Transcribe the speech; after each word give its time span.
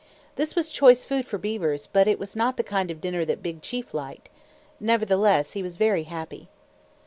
This 0.35 0.55
was 0.55 0.71
choice 0.71 1.05
food 1.05 1.27
for 1.27 1.37
beavers, 1.37 1.85
but 1.85 2.07
it 2.07 2.17
was 2.17 2.35
not 2.35 2.57
the 2.57 2.63
kind 2.63 2.89
of 2.89 3.01
dinner 3.01 3.23
that 3.23 3.43
Big 3.43 3.61
Chief 3.61 3.93
liked. 3.93 4.29
Nevertheless 4.79 5.51
he 5.53 5.61
was 5.61 5.77
very 5.77 6.05
happy. 6.05 6.49